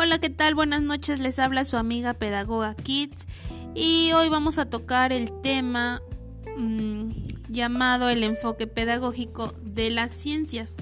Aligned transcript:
Hola, 0.00 0.20
¿qué 0.20 0.30
tal? 0.30 0.54
Buenas 0.54 0.80
noches, 0.80 1.18
les 1.18 1.40
habla 1.40 1.64
su 1.64 1.76
amiga 1.76 2.14
Pedagoga 2.14 2.76
Kids 2.76 3.26
y 3.74 4.12
hoy 4.12 4.28
vamos 4.28 4.58
a 4.58 4.70
tocar 4.70 5.12
el 5.12 5.32
tema 5.40 6.00
mmm, 6.56 7.10
llamado 7.48 8.08
el 8.08 8.22
enfoque 8.22 8.68
pedagógico 8.68 9.52
de 9.60 9.90
las 9.90 10.12
ciencias. 10.12 10.76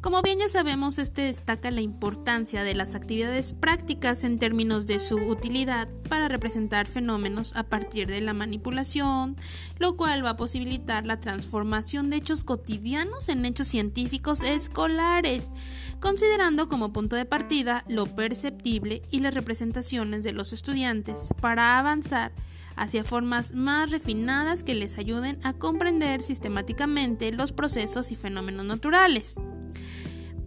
Como 0.00 0.22
bien 0.22 0.38
ya 0.38 0.48
sabemos, 0.48 1.00
este 1.00 1.22
destaca 1.22 1.72
la 1.72 1.80
importancia 1.80 2.62
de 2.62 2.76
las 2.76 2.94
actividades 2.94 3.52
prácticas 3.52 4.22
en 4.22 4.38
términos 4.38 4.86
de 4.86 5.00
su 5.00 5.16
utilidad 5.16 5.88
para 6.08 6.28
representar 6.28 6.86
fenómenos 6.86 7.56
a 7.56 7.64
partir 7.64 8.06
de 8.06 8.20
la 8.20 8.32
manipulación, 8.32 9.36
lo 9.80 9.96
cual 9.96 10.24
va 10.24 10.30
a 10.30 10.36
posibilitar 10.36 11.04
la 11.04 11.18
transformación 11.18 12.10
de 12.10 12.16
hechos 12.16 12.44
cotidianos 12.44 13.28
en 13.28 13.44
hechos 13.44 13.66
científicos 13.66 14.44
escolares, 14.44 15.50
considerando 15.98 16.68
como 16.68 16.92
punto 16.92 17.16
de 17.16 17.24
partida 17.24 17.84
lo 17.88 18.06
perceptible 18.14 19.02
y 19.10 19.18
las 19.18 19.34
representaciones 19.34 20.22
de 20.22 20.32
los 20.32 20.52
estudiantes 20.52 21.26
para 21.40 21.76
avanzar 21.76 22.30
hacia 22.76 23.02
formas 23.02 23.52
más 23.52 23.90
refinadas 23.90 24.62
que 24.62 24.76
les 24.76 24.96
ayuden 24.96 25.40
a 25.42 25.54
comprender 25.54 26.22
sistemáticamente 26.22 27.32
los 27.32 27.50
procesos 27.50 28.12
y 28.12 28.14
fenómenos 28.14 28.64
naturales 28.64 29.38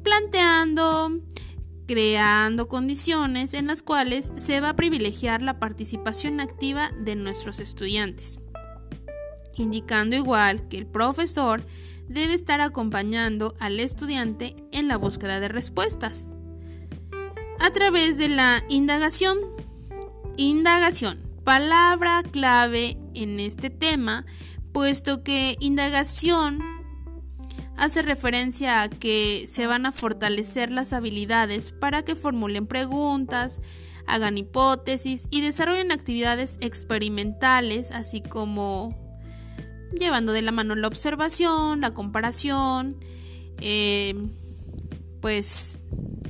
planteando, 0.03 1.19
creando 1.87 2.67
condiciones 2.67 3.53
en 3.53 3.67
las 3.67 3.81
cuales 3.83 4.33
se 4.35 4.61
va 4.61 4.69
a 4.69 4.75
privilegiar 4.75 5.41
la 5.41 5.59
participación 5.59 6.39
activa 6.39 6.91
de 6.97 7.15
nuestros 7.15 7.59
estudiantes, 7.59 8.39
indicando 9.55 10.15
igual 10.15 10.67
que 10.67 10.77
el 10.77 10.87
profesor 10.87 11.65
debe 12.07 12.33
estar 12.33 12.61
acompañando 12.61 13.53
al 13.59 13.79
estudiante 13.79 14.55
en 14.71 14.87
la 14.87 14.97
búsqueda 14.97 15.39
de 15.39 15.47
respuestas 15.47 16.31
a 17.59 17.71
través 17.71 18.17
de 18.17 18.29
la 18.29 18.63
indagación. 18.69 19.37
Indagación, 20.35 21.19
palabra 21.43 22.23
clave 22.23 22.97
en 23.13 23.39
este 23.39 23.69
tema, 23.69 24.25
puesto 24.71 25.23
que 25.23 25.55
indagación 25.59 26.59
hace 27.81 28.03
referencia 28.03 28.83
a 28.83 28.89
que 28.89 29.45
se 29.47 29.65
van 29.65 29.87
a 29.87 29.91
fortalecer 29.91 30.71
las 30.71 30.93
habilidades 30.93 31.71
para 31.71 32.03
que 32.03 32.13
formulen 32.13 32.67
preguntas, 32.67 33.59
hagan 34.05 34.37
hipótesis 34.37 35.27
y 35.31 35.41
desarrollen 35.41 35.91
actividades 35.91 36.59
experimentales, 36.61 37.89
así 37.89 38.21
como 38.21 38.95
llevando 39.99 40.31
de 40.31 40.43
la 40.43 40.51
mano 40.51 40.75
la 40.75 40.87
observación, 40.87 41.81
la 41.81 41.91
comparación, 41.91 42.97
eh, 43.61 44.13
pues, 45.19 45.81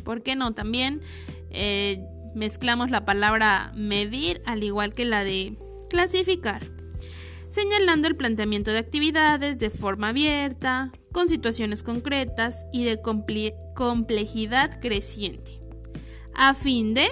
¿por 0.06 0.24
qué 0.24 0.38
no? 0.38 0.54
También 0.54 1.02
eh, 1.50 2.02
mezclamos 2.34 2.92
la 2.92 3.04
palabra 3.04 3.74
medir 3.76 4.42
al 4.46 4.64
igual 4.64 4.94
que 4.94 5.04
la 5.04 5.26
de 5.26 5.58
clasificar 5.90 6.64
señalando 7.50 8.08
el 8.08 8.16
planteamiento 8.16 8.72
de 8.72 8.78
actividades 8.78 9.60
de 9.60 9.70
forma 9.70 10.10
abierta, 10.10 10.94
con 11.12 11.28
situaciones 11.28 11.84
concretas 11.84 12.66
y 12.72 12.86
de 12.86 13.02
complejidad 13.02 14.80
creciente, 14.80 15.62
a 16.34 16.54
fin 16.54 16.94
de, 16.94 17.08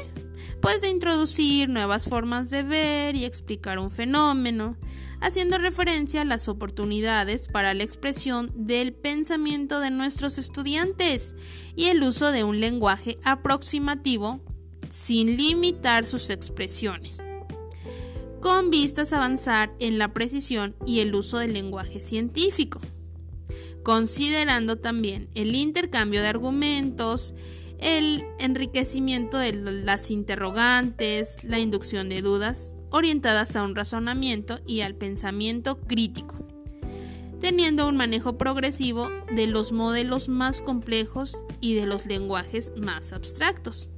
pues, 0.61 0.81
de 0.81 0.89
introducir 0.89 1.69
nuevas 1.69 2.05
formas 2.05 2.49
de 2.49 2.63
ver 2.63 3.15
y 3.15 3.25
explicar 3.25 3.79
un 3.79 3.91
fenómeno, 3.91 4.77
haciendo 5.21 5.57
referencia 5.57 6.21
a 6.21 6.25
las 6.25 6.47
oportunidades 6.47 7.47
para 7.47 7.73
la 7.73 7.83
expresión 7.83 8.51
del 8.55 8.93
pensamiento 8.93 9.79
de 9.79 9.91
nuestros 9.91 10.37
estudiantes 10.37 11.35
y 11.75 11.85
el 11.85 12.03
uso 12.03 12.31
de 12.31 12.43
un 12.43 12.59
lenguaje 12.59 13.19
aproximativo 13.23 14.39
sin 14.89 15.35
limitar 15.35 16.05
sus 16.05 16.29
expresiones 16.29 17.21
con 18.39 18.69
vistas 18.69 19.13
a 19.13 19.17
avanzar 19.17 19.73
en 19.79 19.97
la 19.97 20.13
precisión 20.13 20.75
y 20.85 21.01
el 21.01 21.13
uso 21.13 21.39
del 21.39 21.53
lenguaje 21.53 22.01
científico, 22.01 22.79
considerando 23.89 24.77
también 24.77 25.29
el 25.33 25.55
intercambio 25.55 26.21
de 26.21 26.27
argumentos, 26.27 27.33
el 27.79 28.23
enriquecimiento 28.37 29.39
de 29.39 29.51
las 29.53 30.11
interrogantes, 30.11 31.43
la 31.43 31.57
inducción 31.57 32.07
de 32.07 32.21
dudas 32.21 32.81
orientadas 32.91 33.55
a 33.55 33.63
un 33.63 33.75
razonamiento 33.75 34.59
y 34.63 34.81
al 34.81 34.93
pensamiento 34.93 35.79
crítico, 35.79 36.37
teniendo 37.41 37.87
un 37.87 37.97
manejo 37.97 38.37
progresivo 38.37 39.09
de 39.35 39.47
los 39.47 39.71
modelos 39.71 40.29
más 40.29 40.61
complejos 40.61 41.43
y 41.59 41.73
de 41.73 41.87
los 41.87 42.05
lenguajes 42.05 42.71
más 42.77 43.11
abstractos 43.11 43.89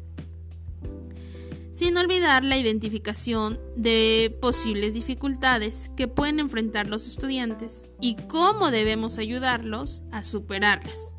sin 1.71 1.97
olvidar 1.97 2.43
la 2.43 2.57
identificación 2.57 3.59
de 3.75 4.37
posibles 4.41 4.93
dificultades 4.93 5.89
que 5.95 6.07
pueden 6.07 6.39
enfrentar 6.39 6.87
los 6.87 7.07
estudiantes 7.07 7.87
y 8.01 8.15
cómo 8.27 8.71
debemos 8.71 9.17
ayudarlos 9.17 10.03
a 10.11 10.23
superarlas, 10.23 11.15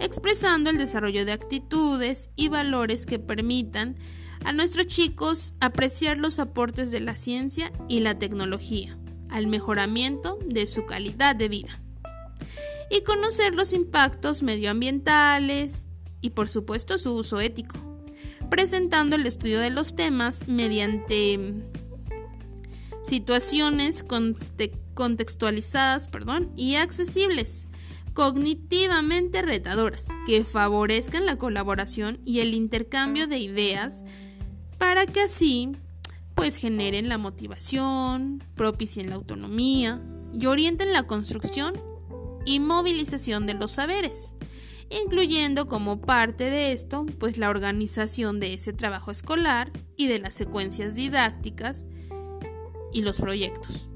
expresando 0.00 0.70
el 0.70 0.78
desarrollo 0.78 1.24
de 1.24 1.32
actitudes 1.32 2.30
y 2.34 2.48
valores 2.48 3.06
que 3.06 3.20
permitan 3.20 3.96
a 4.44 4.52
nuestros 4.52 4.88
chicos 4.88 5.54
apreciar 5.60 6.18
los 6.18 6.38
aportes 6.38 6.90
de 6.90 7.00
la 7.00 7.16
ciencia 7.16 7.72
y 7.88 8.00
la 8.00 8.18
tecnología 8.18 8.98
al 9.30 9.46
mejoramiento 9.46 10.38
de 10.46 10.66
su 10.66 10.86
calidad 10.86 11.36
de 11.36 11.48
vida 11.48 11.80
y 12.90 13.02
conocer 13.02 13.54
los 13.54 13.72
impactos 13.72 14.42
medioambientales 14.42 15.88
y 16.20 16.30
por 16.30 16.48
supuesto 16.48 16.98
su 16.98 17.14
uso 17.14 17.40
ético 17.40 17.93
presentando 18.54 19.16
el 19.16 19.26
estudio 19.26 19.58
de 19.58 19.70
los 19.70 19.96
temas 19.96 20.46
mediante 20.46 21.54
situaciones 23.02 24.04
contextualizadas 24.94 26.06
perdón, 26.06 26.52
y 26.54 26.76
accesibles, 26.76 27.66
cognitivamente 28.12 29.42
retadoras, 29.42 30.06
que 30.24 30.44
favorezcan 30.44 31.26
la 31.26 31.36
colaboración 31.36 32.20
y 32.24 32.38
el 32.38 32.54
intercambio 32.54 33.26
de 33.26 33.38
ideas 33.38 34.04
para 34.78 35.04
que 35.04 35.22
así 35.22 35.72
pues 36.36 36.54
generen 36.54 37.08
la 37.08 37.18
motivación, 37.18 38.40
propicien 38.54 39.08
la 39.08 39.16
autonomía 39.16 40.00
y 40.32 40.46
orienten 40.46 40.92
la 40.92 41.08
construcción 41.08 41.74
y 42.44 42.60
movilización 42.60 43.46
de 43.46 43.54
los 43.54 43.72
saberes 43.72 44.36
incluyendo 44.94 45.66
como 45.66 46.00
parte 46.00 46.50
de 46.50 46.72
esto 46.72 47.04
pues 47.18 47.36
la 47.36 47.50
organización 47.50 48.38
de 48.38 48.54
ese 48.54 48.72
trabajo 48.72 49.10
escolar 49.10 49.72
y 49.96 50.06
de 50.06 50.20
las 50.20 50.34
secuencias 50.34 50.94
didácticas 50.94 51.86
y 52.92 53.02
los 53.02 53.20
proyectos. 53.20 53.90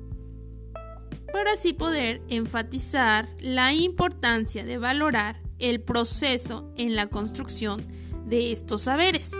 Para 1.32 1.52
así 1.52 1.72
poder 1.72 2.20
enfatizar 2.28 3.28
la 3.38 3.72
importancia 3.72 4.64
de 4.64 4.78
valorar 4.78 5.40
el 5.58 5.80
proceso 5.80 6.72
en 6.76 6.96
la 6.96 7.06
construcción 7.06 7.86
de 8.26 8.52
estos 8.52 8.82
saberes 8.82 9.32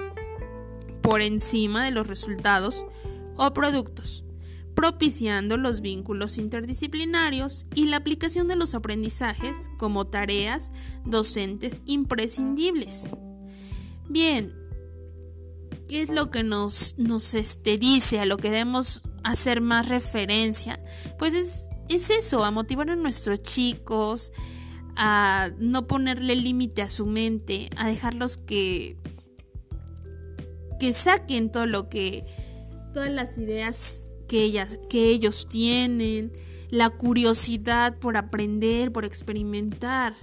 por 1.03 1.23
encima 1.23 1.85
de 1.85 1.91
los 1.91 2.07
resultados 2.07 2.87
o 3.37 3.53
productos 3.53 4.25
propiciando 4.79 5.57
los 5.57 5.81
vínculos 5.81 6.39
interdisciplinarios 6.39 7.67
y 7.75 7.87
la 7.87 7.97
aplicación 7.97 8.47
de 8.47 8.55
los 8.55 8.77
aprendizajes 8.77 9.69
como 9.77 10.07
tareas 10.07 10.71
docentes 11.05 11.83
imprescindibles. 11.85 13.11
Bien, 14.09 14.55
¿qué 15.89 16.03
es 16.03 16.11
lo 16.11 16.31
que 16.31 16.45
nos, 16.45 16.97
nos 16.97 17.35
este, 17.35 17.77
dice, 17.77 18.21
a 18.21 18.25
lo 18.25 18.37
que 18.37 18.51
debemos 18.51 19.03
hacer 19.25 19.61
más 19.61 19.89
referencia? 19.89 20.81
Pues 21.19 21.35
es, 21.35 21.71
es 21.89 22.11
eso, 22.11 22.45
a 22.45 22.53
motivar 22.53 22.89
a 22.89 22.95
nuestros 22.95 23.43
chicos, 23.43 24.31
a 24.95 25.51
no 25.59 25.89
ponerle 25.89 26.37
límite 26.37 26.83
a 26.83 26.89
su 26.89 27.07
mente, 27.07 27.69
a 27.77 27.89
dejarlos 27.89 28.37
que, 28.37 28.97
que 30.79 30.95
saquen 30.95 31.51
todo 31.51 31.67
lo 31.67 31.89
que, 31.89 32.25
todas 32.95 33.11
las 33.11 33.37
ideas 33.39 34.05
que, 34.29 34.43
ellas, 34.45 34.79
que 34.89 35.11
ellos 35.11 35.47
tienen, 35.49 36.33
la 36.71 36.91
curiosidad 36.91 37.99
por 37.99 38.17
aprender, 38.17 38.93
por 38.93 39.05
experimentar. 39.05 40.15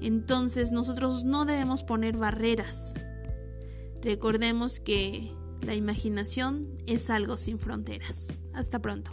Entonces 0.00 0.72
nosotros 0.72 1.24
no 1.24 1.44
debemos 1.44 1.84
poner 1.84 2.16
barreras. 2.16 2.94
Recordemos 4.02 4.80
que 4.80 5.32
la 5.64 5.74
imaginación 5.74 6.68
es 6.86 7.08
algo 7.10 7.36
sin 7.36 7.60
fronteras. 7.60 8.38
Hasta 8.52 8.80
pronto. 8.80 9.12